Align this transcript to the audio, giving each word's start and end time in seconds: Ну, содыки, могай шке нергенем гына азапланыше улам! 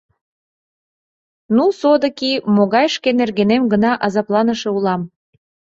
Ну, 1.55 1.65
содыки, 1.79 2.33
могай 2.55 2.87
шке 2.95 3.09
нергенем 3.19 3.63
гына 3.73 3.91
азапланыше 4.05 4.69
улам! 4.77 5.01